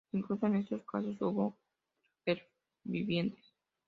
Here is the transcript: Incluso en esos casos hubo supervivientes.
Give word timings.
Incluso 0.13 0.47
en 0.47 0.55
esos 0.55 0.81
casos 0.85 1.21
hubo 1.21 1.55
supervivientes. 2.25 3.45